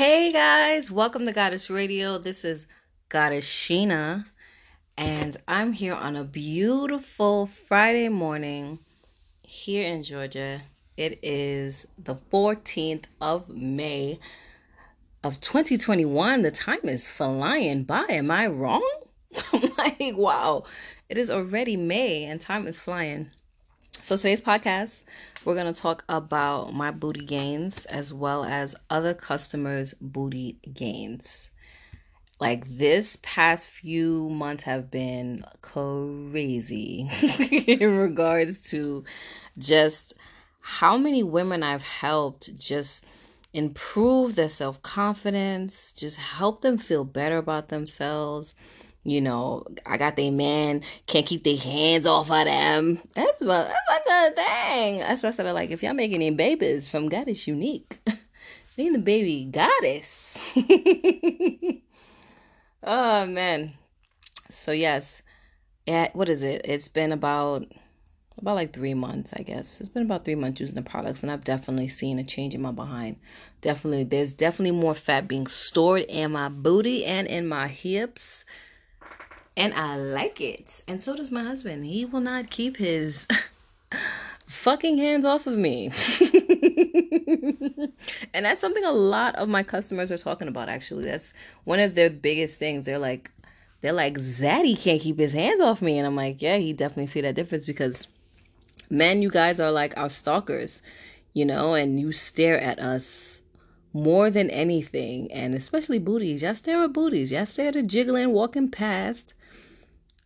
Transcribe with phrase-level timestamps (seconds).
[0.00, 2.16] Hey guys, welcome to Goddess Radio.
[2.16, 2.66] This is
[3.10, 4.24] Goddess Sheena,
[4.96, 8.78] and I'm here on a beautiful Friday morning
[9.42, 10.62] here in Georgia.
[10.96, 14.18] It is the 14th of May
[15.22, 16.40] of 2021.
[16.40, 18.06] The time is flying by.
[18.08, 18.90] Am I wrong?
[19.52, 20.64] I'm like, wow,
[21.10, 23.32] it is already May and time is flying.
[24.02, 25.02] So today's podcast,
[25.44, 31.50] we're going to talk about my booty gains as well as other customers' booty gains.
[32.40, 37.10] Like this past few months have been crazy
[37.66, 39.04] in regards to
[39.58, 40.14] just
[40.60, 43.04] how many women I've helped just
[43.52, 48.54] improve their self-confidence, just help them feel better about themselves
[49.02, 53.00] you know, I got their man, can't keep their hands off of them.
[53.14, 54.98] That's my, that's my good thing.
[54.98, 55.50] That's what I said.
[55.52, 57.98] Like, if y'all making any babies from Goddess Unique,
[58.76, 60.42] name the baby Goddess.
[62.84, 63.72] oh, man.
[64.50, 65.22] So, yes.
[65.86, 66.62] Yeah, what is it?
[66.64, 67.66] It's been about
[68.38, 69.80] about like three months, I guess.
[69.80, 72.62] It's been about three months using the products, and I've definitely seen a change in
[72.62, 73.16] my behind.
[73.60, 78.44] Definitely, there's definitely more fat being stored in my booty and in my hips
[79.60, 80.80] and I like it.
[80.88, 81.84] And so does my husband.
[81.84, 83.28] He will not keep his
[84.46, 85.88] fucking hands off of me.
[88.32, 91.04] and that's something a lot of my customers are talking about actually.
[91.04, 92.86] That's one of their biggest things.
[92.86, 93.30] They're like
[93.82, 97.08] they're like Zaddy can't keep his hands off me and I'm like, yeah, he definitely
[97.08, 98.08] see that difference because
[98.88, 100.80] men, you guys are like our stalkers,
[101.34, 103.42] you know, and you stare at us
[103.92, 106.42] more than anything, and especially booties.
[106.42, 107.32] Y'all stare at booties.
[107.32, 109.34] Y'all stare at jiggling walking past.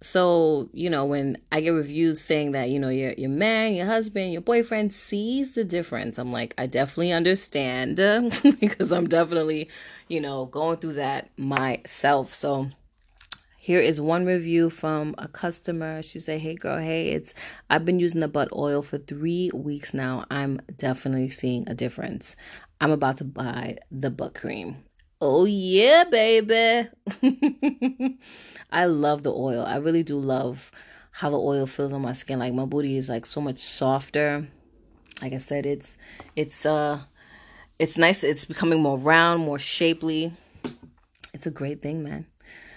[0.05, 3.87] So, you know, when I get reviews saying that, you know, your your man, your
[3.87, 7.97] husband, your boyfriend sees the difference, I'm like, I definitely understand
[8.61, 9.71] because I'm definitely,
[10.09, 12.35] you know, going through that myself.
[12.35, 12.69] So,
[13.57, 16.03] here is one review from a customer.
[16.03, 17.33] She said, "Hey girl, hey, it's
[17.71, 20.27] I've been using the butt oil for 3 weeks now.
[20.31, 22.37] I'm definitely seeing a difference.
[22.79, 24.85] I'm about to buy the butt cream.
[25.27, 26.87] Oh, yeah, baby.
[28.71, 29.65] I love the oil.
[29.67, 30.71] I really do love
[31.13, 32.41] how the oil feels on my skin.
[32.41, 34.47] Like my booty is like so much softer.
[35.23, 35.97] Like I said, it's
[36.37, 37.05] it's uh
[37.79, 38.23] it's nice.
[38.23, 40.35] It's becoming more round, more shapely.
[41.33, 42.27] It's a great thing, man.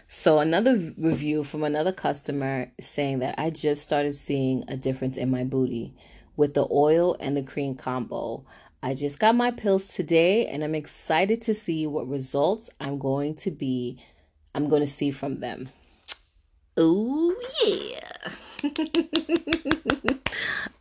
[0.07, 5.29] So another review from another customer saying that I just started seeing a difference in
[5.29, 5.95] my booty
[6.37, 8.45] with the oil and the cream combo.
[8.81, 13.35] I just got my pills today and I'm excited to see what results I'm going
[13.35, 13.99] to be
[14.53, 15.69] I'm going to see from them.
[16.75, 18.31] Oh yeah.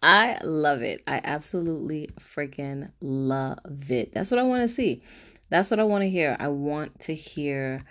[0.02, 1.02] I love it.
[1.06, 3.58] I absolutely freaking love
[3.90, 4.14] it.
[4.14, 5.02] That's what I want to see.
[5.50, 6.36] That's what I want to hear.
[6.40, 7.84] I want to hear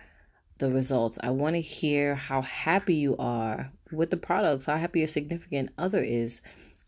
[0.58, 1.20] the results.
[1.22, 5.70] I want to hear how happy you are with the products, how happy your significant
[5.78, 6.42] other is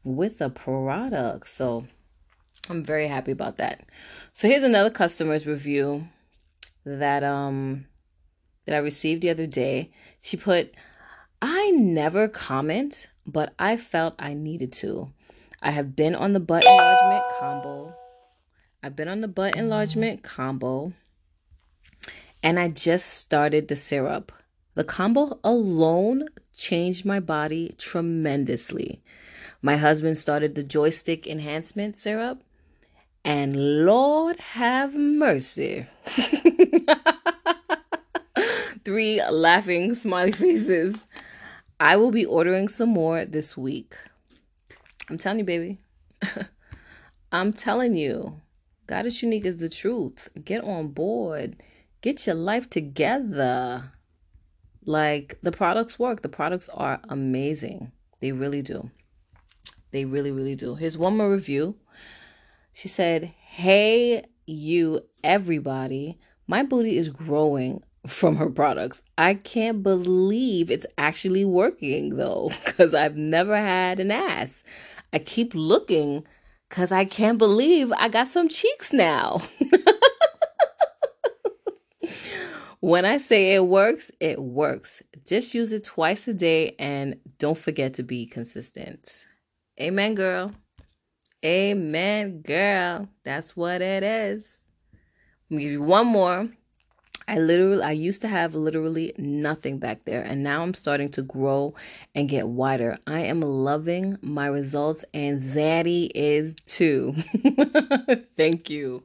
[0.03, 1.49] with the product.
[1.49, 1.85] So,
[2.69, 3.83] I'm very happy about that.
[4.33, 6.07] So here's another customer's review
[6.85, 7.85] that um
[8.65, 9.91] that I received the other day.
[10.21, 10.73] She put,
[11.41, 15.11] I never comment, but I felt I needed to.
[15.61, 17.95] I have been on the butt enlargement combo.
[18.83, 20.93] I've been on the butt enlargement combo.
[22.43, 24.31] And I just started the syrup.
[24.75, 29.01] The combo alone changed my body tremendously.
[29.61, 32.43] My husband started the joystick enhancement syrup
[33.27, 35.85] and Lord have mercy.
[38.85, 41.07] Three laughing smiley faces.
[41.77, 43.95] I will be ordering some more this week.
[45.09, 45.79] I'm telling you, baby.
[47.33, 48.39] I'm telling you.
[48.87, 50.29] Goddess Unique is the truth.
[50.45, 51.61] Get on board.
[51.99, 53.91] Get your life together.
[54.85, 56.21] Like the products work.
[56.21, 57.91] The products are amazing.
[58.21, 58.89] They really do.
[59.91, 60.75] They really, really do.
[60.75, 61.75] Here's one more review
[62.77, 66.19] she said, Hey, you, everybody.
[66.45, 69.01] My booty is growing from her products.
[69.17, 74.63] I can't believe it's actually working though, because I've never had an ass.
[75.11, 76.27] I keep looking
[76.69, 79.41] because I can't believe I got some cheeks now.
[82.79, 85.01] when I say it works, it works.
[85.25, 89.25] Just use it twice a day and don't forget to be consistent.
[89.81, 90.53] Amen, girl.
[91.45, 93.09] Amen, girl.
[93.23, 94.59] That's what it is.
[95.49, 96.49] Let me give you one more.
[97.27, 101.21] I literally, I used to have literally nothing back there, and now I'm starting to
[101.21, 101.75] grow
[102.15, 102.97] and get wider.
[103.05, 107.13] I am loving my results, and Zaddy is too.
[108.37, 109.03] Thank you.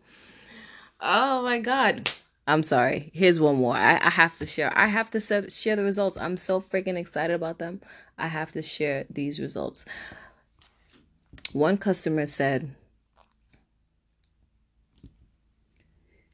[1.00, 2.10] Oh my God.
[2.46, 3.10] I'm sorry.
[3.12, 3.74] Here's one more.
[3.76, 4.76] I, I have to share.
[4.76, 6.16] I have to share the results.
[6.16, 7.80] I'm so freaking excited about them.
[8.18, 9.84] I have to share these results.
[11.52, 12.74] One customer said,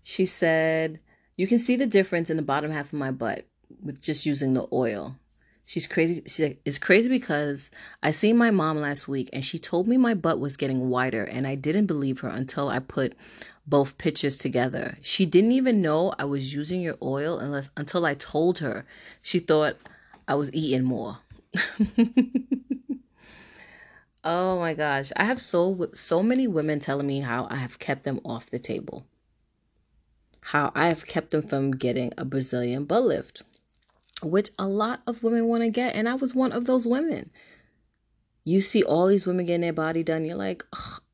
[0.02, 1.00] she said,
[1.36, 3.46] you can see the difference in the bottom half of my butt
[3.82, 5.16] with just using the oil.
[5.64, 6.22] She's crazy.
[6.26, 7.70] She, it's crazy because
[8.02, 11.24] I seen my mom last week and she told me my butt was getting wider
[11.24, 13.14] and I didn't believe her until I put
[13.66, 14.96] both pictures together.
[15.02, 18.86] She didn't even know I was using your oil unless until I told her.
[19.20, 19.76] She thought
[20.26, 21.18] I was eating more.
[24.24, 28.04] oh my gosh, I have so so many women telling me how I have kept
[28.04, 29.06] them off the table.
[30.40, 33.42] How I have kept them from getting a Brazilian butt lift
[34.22, 35.94] which a lot of women want to get.
[35.94, 37.30] And I was one of those women.
[38.44, 40.24] You see all these women getting their body done.
[40.24, 40.64] You're like,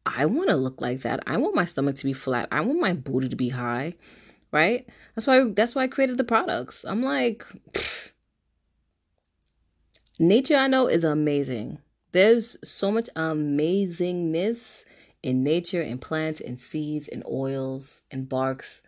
[0.07, 1.23] I want to look like that.
[1.27, 2.49] I want my stomach to be flat.
[2.53, 3.95] I want my booty to be high.
[4.53, 4.87] Right?
[5.15, 6.85] That's why that's why I created the products.
[6.85, 8.13] I'm like pfft.
[10.21, 11.79] nature I know is amazing.
[12.15, 14.85] There's so much amazingness
[15.25, 18.83] in nature and plants and seeds and oils and barks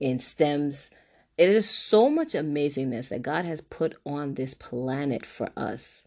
[0.00, 0.90] and stems
[1.38, 6.02] it is so much amazingness that God has put on this planet for us.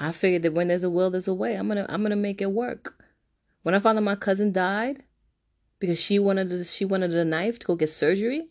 [0.00, 1.54] I figured that when there's a will, there's a way.
[1.54, 3.00] I'm gonna I'm gonna make it work.
[3.62, 5.04] When I found out my cousin died
[5.78, 8.48] because she wanted she wanted a knife to go get surgery.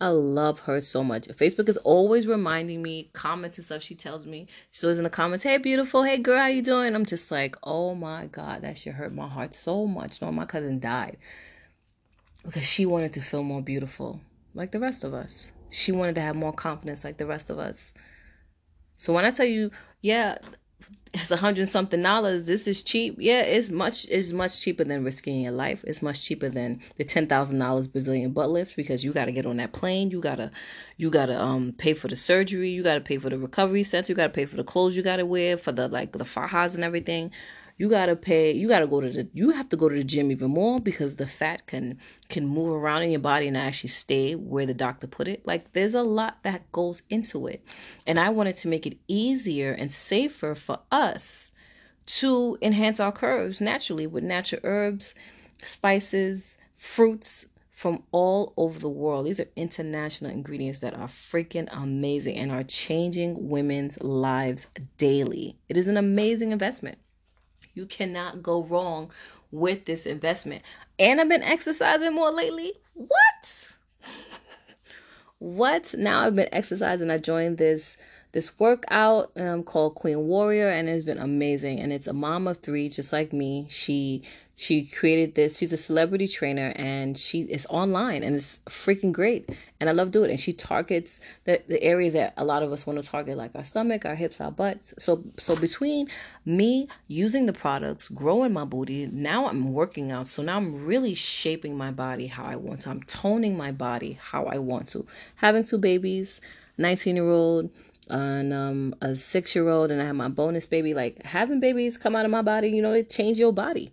[0.00, 1.28] I love her so much.
[1.28, 3.82] Facebook is always reminding me, comments and stuff.
[3.82, 6.94] She tells me, she's always in the comments, hey, beautiful, hey, girl, how you doing?
[6.94, 10.20] I'm just like, oh my God, that shit hurt my heart so much.
[10.20, 11.16] No, my cousin died
[12.44, 14.20] because she wanted to feel more beautiful
[14.52, 15.52] like the rest of us.
[15.70, 17.92] She wanted to have more confidence like the rest of us.
[18.96, 19.70] So when I tell you,
[20.00, 20.38] yeah,
[21.14, 23.14] it's a hundred something dollars, this is cheap.
[23.18, 25.84] Yeah, it's much it's much cheaper than risking your life.
[25.86, 29.46] It's much cheaper than the ten thousand dollars Brazilian butt lift because you gotta get
[29.46, 30.50] on that plane, you gotta
[30.96, 34.16] you gotta um pay for the surgery, you gotta pay for the recovery center, you
[34.16, 37.30] gotta pay for the clothes you gotta wear, for the like the fajas and everything
[37.76, 40.30] you gotta pay you gotta go to the you have to go to the gym
[40.30, 41.98] even more because the fat can
[42.28, 45.72] can move around in your body and actually stay where the doctor put it like
[45.72, 47.64] there's a lot that goes into it
[48.06, 51.50] and i wanted to make it easier and safer for us
[52.06, 55.14] to enhance our curves naturally with natural herbs
[55.58, 59.26] spices fruits from all over the world.
[59.26, 65.58] These are international ingredients that are freaking amazing and are changing women's lives daily.
[65.68, 66.98] It is an amazing investment.
[67.74, 69.10] You cannot go wrong
[69.50, 70.62] with this investment.
[70.98, 72.74] And I've been exercising more lately.
[72.94, 73.72] What?
[75.38, 75.94] what?
[75.98, 77.10] Now I've been exercising.
[77.10, 77.96] I joined this
[78.34, 81.78] this workout um, called Queen Warrior, and it's been amazing.
[81.78, 83.66] And it's a mom of three, just like me.
[83.70, 84.22] She
[84.56, 85.58] she created this.
[85.58, 89.50] She's a celebrity trainer and she is online and it's freaking great.
[89.80, 90.34] And I love doing it.
[90.34, 93.50] And she targets the, the areas that a lot of us want to target, like
[93.56, 94.94] our stomach, our hips, our butts.
[94.96, 96.08] So so between
[96.44, 100.28] me using the products, growing my booty, now I'm working out.
[100.28, 102.90] So now I'm really shaping my body how I want to.
[102.90, 105.04] I'm toning my body how I want to.
[105.36, 106.40] Having two babies,
[106.78, 107.70] 19 year old,
[108.08, 110.94] and um, a six year old, and I have my bonus baby.
[110.94, 113.92] Like having babies come out of my body, you know, it change your body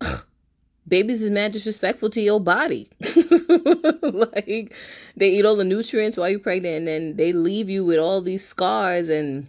[0.86, 2.90] babies is mad disrespectful to your body.
[4.02, 4.74] like
[5.16, 8.20] they eat all the nutrients while you're pregnant and then they leave you with all
[8.20, 9.48] these scars and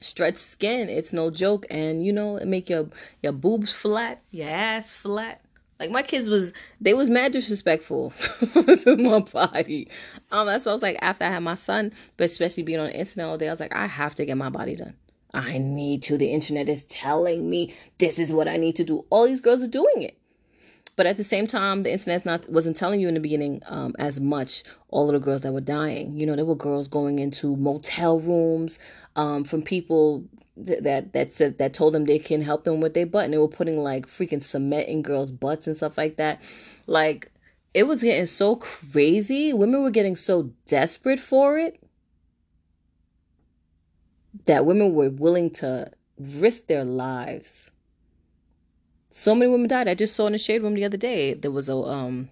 [0.00, 0.88] stretched skin.
[0.88, 1.66] It's no joke.
[1.70, 2.88] And you know, it make your
[3.22, 5.42] your boobs flat, your ass flat.
[5.80, 8.10] Like my kids was they was mad disrespectful
[8.52, 9.88] to my body.
[10.30, 12.86] Um that's why I was like after I had my son, but especially being on
[12.86, 14.94] the internet all day, I was like, I have to get my body done.
[15.32, 16.18] I need to.
[16.18, 19.06] The internet is telling me this is what I need to do.
[19.08, 20.16] All these girls are doing it.
[20.96, 23.94] But at the same time, the internet's not wasn't telling you in the beginning um,
[23.98, 26.14] as much all of the girls that were dying.
[26.14, 28.78] You know, there were girls going into motel rooms
[29.16, 30.24] um, from people
[30.64, 33.34] th- that that said that told them they can help them with their butt, and
[33.34, 36.40] they were putting like freaking cement in girls' butts and stuff like that.
[36.86, 37.30] Like
[37.74, 39.52] it was getting so crazy.
[39.52, 41.82] Women were getting so desperate for it
[44.46, 47.70] that women were willing to risk their lives.
[49.10, 49.88] So many women died.
[49.88, 51.34] I just saw in the shade room the other day.
[51.34, 52.30] There was a um,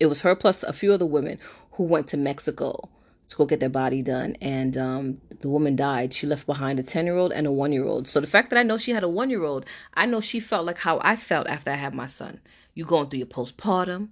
[0.00, 1.38] it was her plus a few other women
[1.72, 2.88] who went to Mexico
[3.28, 6.12] to go get their body done, and um, the woman died.
[6.12, 8.06] She left behind a ten year old and a one year old.
[8.06, 9.64] So the fact that I know she had a one year old,
[9.94, 12.40] I know she felt like how I felt after I had my son.
[12.74, 14.10] You going through your postpartum,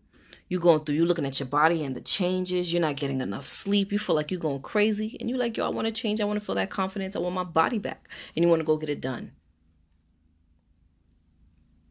[0.48, 2.72] you going through, you looking at your body and the changes.
[2.72, 3.92] You're not getting enough sleep.
[3.92, 6.20] You feel like you're going crazy, and you're like, yo, I want to change.
[6.20, 7.14] I want to feel that confidence.
[7.14, 9.32] I want my body back, and you want to go get it done.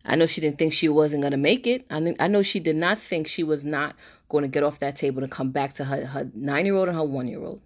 [0.06, 1.86] I know she didn't think she wasn't going to make it.
[1.90, 3.96] I, I know she did not think she was not
[4.30, 6.88] going to get off that table and come back to her, her nine year old
[6.88, 7.62] and her one year old.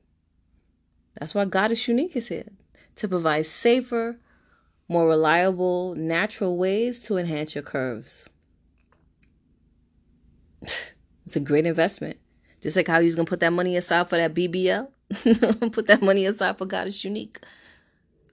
[1.20, 2.50] That's why Goddess Unique is here
[2.96, 4.18] to provide safer,
[4.88, 8.28] more reliable, natural ways to enhance your curves.
[10.62, 12.18] it's a great investment.
[12.62, 14.90] Just like how you was gonna put that money aside for that BBL,
[15.72, 17.40] put that money aside for Goddess Unique.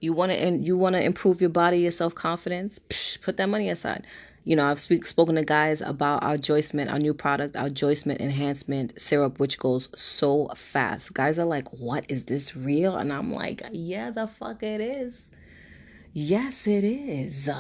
[0.01, 2.79] You want to and you want to improve your body, your self confidence.
[3.23, 4.07] Put that money aside.
[4.45, 8.21] You know, I've speak, spoken to guys about our Joycement, our new product, our Joycement
[8.21, 11.15] enhancement syrup, which goes so fast.
[11.15, 15.31] Guys are like, "What is this real?" And I'm like, "Yeah, the fuck it is.
[16.13, 17.49] Yes, it is."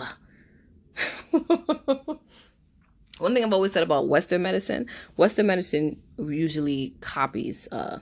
[3.19, 4.87] One thing I've always said about Western medicine,
[5.17, 8.01] Western medicine usually copies uh,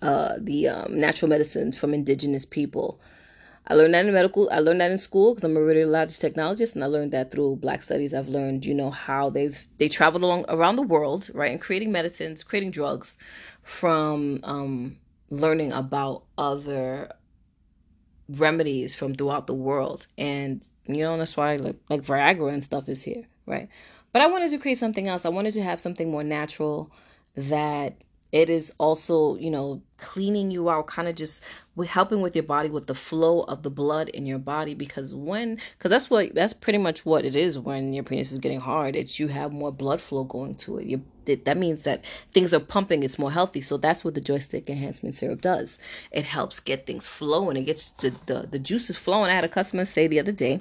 [0.00, 3.00] uh, the um, natural medicines from indigenous people.
[3.66, 4.50] I learned that in medical.
[4.50, 7.56] I learned that in school because I'm a radiologist technologist, and I learned that through
[7.56, 8.12] Black studies.
[8.12, 11.90] I've learned, you know, how they've they traveled along around the world, right, and creating
[11.90, 13.16] medicines, creating drugs,
[13.62, 14.98] from um,
[15.30, 17.12] learning about other
[18.28, 22.88] remedies from throughout the world, and you know, that's why like like Viagra and stuff
[22.88, 23.68] is here, right?
[24.12, 25.24] But I wanted to create something else.
[25.24, 26.92] I wanted to have something more natural
[27.34, 27.96] that
[28.34, 31.44] it is also, you know, cleaning you out, kind of just
[31.86, 34.74] helping with your body with the flow of the blood in your body.
[34.74, 38.40] Because when, because that's what, that's pretty much what it is when your penis is
[38.40, 38.96] getting hard.
[38.96, 40.86] It's you have more blood flow going to it.
[40.86, 43.04] You, that means that things are pumping.
[43.04, 43.60] It's more healthy.
[43.60, 45.78] So that's what the joystick enhancement syrup does.
[46.10, 47.56] It helps get things flowing.
[47.56, 49.30] It gets to the the juices flowing.
[49.30, 50.60] I had a customer say the other day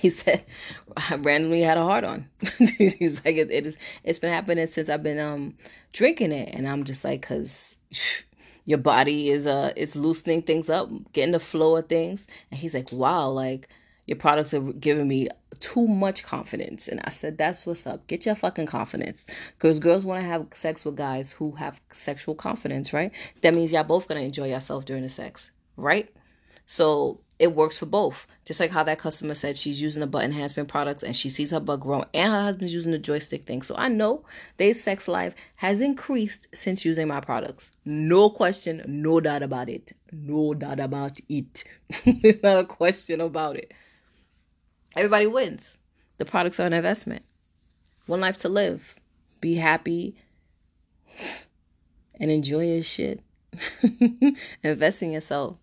[0.00, 0.44] he said
[0.96, 2.28] I randomly had a heart on.
[2.78, 5.54] He's like it, it is it's been happening since I've been um
[5.92, 7.76] drinking it and I'm just like cuz
[8.64, 12.26] your body is uh it's loosening things up, getting the flow of things.
[12.50, 13.68] And he's like, "Wow, like
[14.06, 15.28] your products are giving me
[15.60, 18.06] too much confidence." And I said, "That's what's up.
[18.06, 19.24] Get your fucking confidence."
[19.58, 23.12] Cuz girls want to have sex with guys who have sexual confidence, right?
[23.42, 26.08] That means y'all both to enjoy yourself during the sex, right?
[26.66, 28.26] So it works for both.
[28.44, 31.52] Just like how that customer said she's using the butt enhancement products and she sees
[31.52, 33.62] her butt grow and her husband's using the joystick thing.
[33.62, 34.26] So I know
[34.58, 37.70] their sex life has increased since using my products.
[37.86, 39.92] No question, no doubt about it.
[40.12, 41.64] No doubt about it.
[42.04, 43.72] it's not a question about it.
[44.94, 45.78] Everybody wins.
[46.18, 47.24] The products are an investment.
[48.04, 49.00] One life to live.
[49.40, 50.14] Be happy
[52.20, 53.22] and enjoy your shit.
[54.62, 55.56] Invest in yourself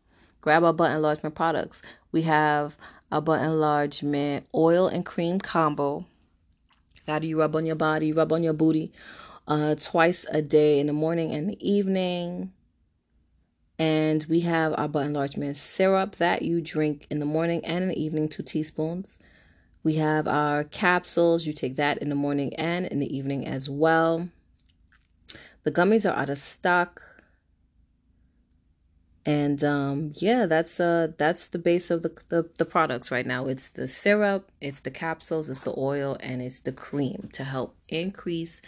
[0.47, 1.81] grab our butt enlargement products.
[2.13, 2.77] We have
[3.11, 6.05] a butt enlargement oil and cream combo.
[7.05, 8.93] How do you rub on your body, rub on your booty
[9.45, 12.53] uh, twice a day in the morning and the evening.
[13.77, 17.89] And we have our butt enlargement syrup that you drink in the morning and in
[17.89, 19.19] the evening, two teaspoons.
[19.83, 21.45] We have our capsules.
[21.45, 24.29] You take that in the morning and in the evening as well.
[25.63, 27.01] The gummies are out of stock
[29.27, 33.45] and um, yeah that's uh that's the base of the, the the products right now.
[33.45, 37.75] It's the syrup it's the capsules it's the oil and it's the cream to help
[37.89, 38.61] increase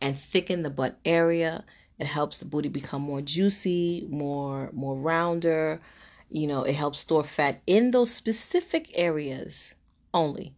[0.00, 1.64] and thicken the butt area.
[1.98, 5.80] It helps the booty become more juicy more more rounder.
[6.28, 9.74] You know it helps store fat in those specific areas
[10.14, 10.54] only.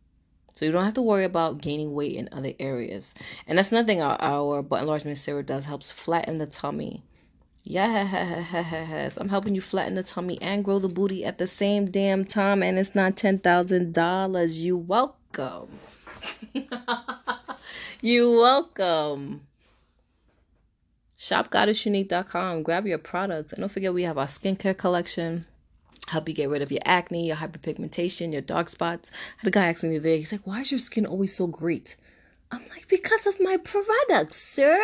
[0.53, 3.15] So you don't have to worry about gaining weight in other areas.
[3.47, 7.05] And that's nothing our, our butt enlargement syrup does helps flatten the tummy
[7.69, 12.25] Yes, I'm helping you flatten the tummy and grow the booty at the same damn
[12.25, 14.65] time, and it's not ten thousand dollars.
[14.65, 15.71] You welcome.
[18.01, 19.49] you welcome.
[21.19, 22.63] ShopGoddessUnique.com.
[22.63, 25.47] Grab your products, and don't forget we have our skincare collection.
[26.07, 29.11] Help you get rid of your acne, your hyperpigmentation, your dark spots.
[29.13, 30.19] I had a guy asking me the other day.
[30.19, 31.97] He's like, "Why is your skin always so great?"
[32.53, 34.79] I'm like, "Because of my products, sir."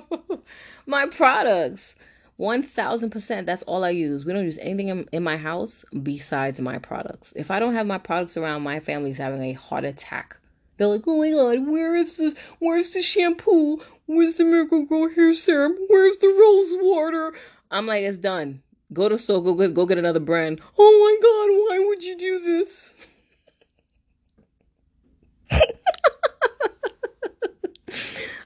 [0.86, 1.94] my products.
[2.38, 4.24] 1000% that's all I use.
[4.24, 7.32] We don't use anything in, in, my house besides my products.
[7.36, 10.38] If I don't have my products around, my family's having a heart attack.
[10.76, 12.34] They're like, oh my god, where is this?
[12.58, 13.80] Where's the shampoo?
[14.06, 15.76] Where's the Miracle-Gro hair serum?
[15.88, 17.32] Where's the rose water?
[17.70, 18.62] I'm like, it's done.
[18.92, 20.60] Go to store, go, go get another brand.
[20.76, 22.92] Oh my god, why would you do this?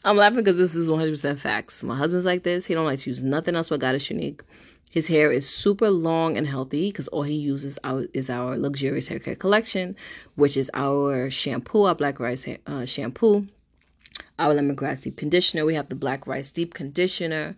[0.07, 1.83] I'm laughing because this is 100% facts.
[1.83, 2.67] My husband's like this.
[2.67, 4.41] He don't like to use nothing else but Goddess Unique.
[4.89, 7.77] His hair is super long and healthy because all he uses
[8.15, 9.97] is our luxurious hair care collection,
[10.37, 13.49] which is our shampoo, our black rice uh, shampoo,
[14.39, 15.65] our lemongrass deep conditioner.
[15.65, 17.57] We have the black rice deep conditioner.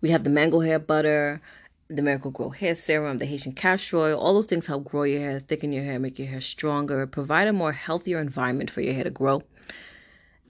[0.00, 1.42] We have the mango hair butter
[1.90, 5.20] the Miracle Grow Hair Serum, the Haitian Castor Oil, all those things help grow your
[5.20, 8.94] hair, thicken your hair, make your hair stronger, provide a more healthier environment for your
[8.94, 9.42] hair to grow.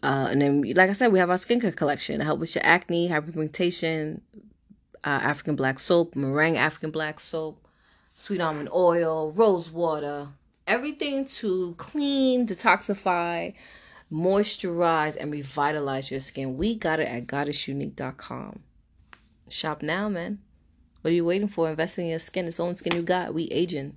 [0.02, 2.64] Uh, and then, like I said, we have our skincare collection to help with your
[2.64, 4.20] acne, hyperpigmentation,
[5.04, 7.66] uh, African black soap, moringa African black soap,
[8.14, 10.28] sweet almond oil, rose water,
[10.66, 13.52] everything to clean, detoxify,
[14.12, 16.56] moisturize, and revitalize your skin.
[16.56, 18.60] We got it at goddessunique.com.
[19.48, 20.38] Shop now, man.
[21.00, 21.68] What are you waiting for?
[21.70, 22.46] Invest in your skin.
[22.46, 23.34] It's the only skin you got.
[23.34, 23.96] We aging.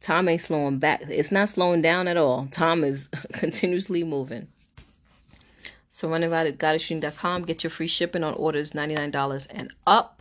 [0.00, 1.02] Time ain't slowing back.
[1.08, 2.48] It's not slowing down at all.
[2.50, 4.48] Time is continuously moving.
[5.96, 7.46] So run about at goddessunique.com.
[7.46, 10.20] Get your free shipping on orders $99 and up.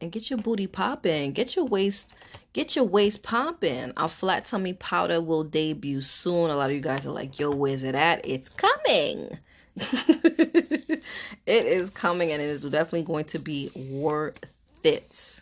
[0.00, 1.32] And get your booty popping.
[1.32, 2.14] Get your waist,
[2.54, 3.92] get your waist popping.
[3.98, 6.48] Our flat tummy powder will debut soon.
[6.48, 8.26] A lot of you guys are like, yo, where's it at?
[8.26, 9.38] It's coming.
[9.76, 11.02] it
[11.46, 14.40] is coming and it is definitely going to be worth
[14.82, 15.40] it.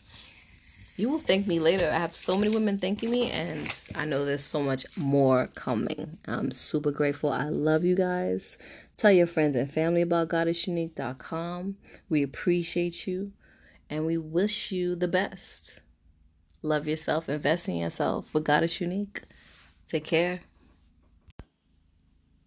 [0.96, 1.90] You will thank me later.
[1.90, 6.18] I have so many women thanking me, and I know there's so much more coming.
[6.26, 7.30] I'm super grateful.
[7.32, 8.58] I love you guys.
[8.96, 11.76] Tell your friends and family about goddessunique.com.
[12.08, 13.32] We appreciate you
[13.90, 15.80] and we wish you the best.
[16.62, 19.22] Love yourself, invest in yourself with Goddess Unique.
[19.86, 20.40] Take care.